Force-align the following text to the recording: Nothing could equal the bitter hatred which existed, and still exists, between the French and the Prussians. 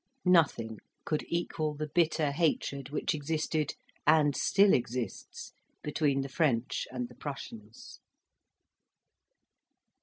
Nothing 0.25 0.79
could 1.05 1.23
equal 1.27 1.75
the 1.75 1.85
bitter 1.93 2.31
hatred 2.31 2.89
which 2.89 3.13
existed, 3.13 3.75
and 4.07 4.35
still 4.35 4.73
exists, 4.73 5.53
between 5.83 6.21
the 6.21 6.27
French 6.27 6.87
and 6.89 7.07
the 7.07 7.13
Prussians. 7.13 7.99